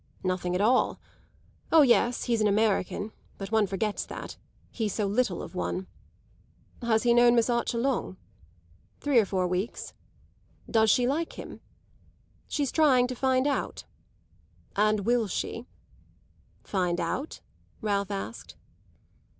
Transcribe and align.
"Nothing 0.23 0.55
at 0.55 0.61
all. 0.61 0.99
Oh 1.71 1.83
yes, 1.83 2.23
he's 2.23 2.41
an 2.41 2.47
American; 2.47 3.11
but 3.37 3.51
one 3.51 3.67
forgets 3.67 4.03
that 4.07 4.35
he's 4.71 4.95
so 4.95 5.05
little 5.05 5.43
of 5.43 5.53
one." 5.53 5.85
"Has 6.81 7.03
he 7.03 7.13
known 7.13 7.35
Miss 7.35 7.51
Archer 7.51 7.77
long?" 7.77 8.17
"Three 8.99 9.19
or 9.19 9.25
four 9.25 9.45
weeks." 9.47 9.93
"Does 10.67 10.89
she 10.89 11.05
like 11.05 11.33
him?" 11.33 11.61
"She's 12.47 12.71
trying 12.71 13.05
to 13.09 13.15
find 13.15 13.45
out." 13.45 13.83
"And 14.75 15.01
will 15.01 15.27
she?" 15.27 15.67
"Find 16.63 16.99
out?" 16.99 17.41
Ralph 17.83 18.09
asked. 18.09 18.55